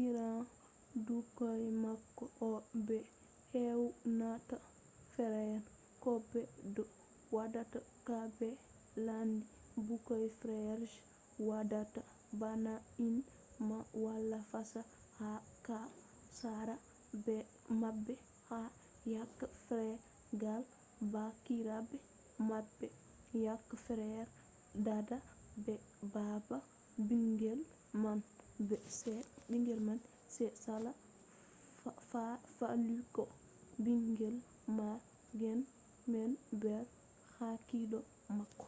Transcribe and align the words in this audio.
irin 0.00 0.38
ɓikkoy 1.06 1.62
man 1.82 1.98
on 2.48 2.60
ɓe 2.86 2.96
ewnata 3.64 4.56
fere” 5.12 5.42
ko 6.02 6.10
ɓe 6.30 6.40
ɗo 6.74 6.82
waɗa 7.34 7.60
ba 7.70 7.76
daabba 8.38 8.48
ladde. 9.06 9.44
ɓikkoy 9.86 10.24
feere 10.40 10.72
je 10.92 11.00
waɗata 11.48 12.00
bana 12.40 12.72
ni 13.12 13.20
man 13.68 13.84
wala 14.04 14.38
fesa 14.50 14.80
ko 15.18 15.26
ha 15.68 15.78
sare 16.38 16.74
maɓɓe 17.80 18.14
ha 18.48 18.58
yakke 19.14 19.46
feere 19.66 19.94
gal 20.42 20.62
baabiraɓe 21.12 21.96
maɓɓe; 22.48 22.86
yake 23.44 23.74
fere 23.84 24.06
dada 24.86 25.16
be 25.64 25.74
baba 26.14 26.56
ɓingel 27.08 27.60
man 29.86 30.00
sai 30.36 30.50
sala 30.64 30.90
faalugo 32.56 33.24
ɓingel 33.84 34.36
ma 34.78 34.86
ngam 34.96 35.00
ɓingel 35.36 35.64
wala 36.10 36.28
nder 36.58 36.82
hakkilo 37.36 37.98
mako 38.38 38.64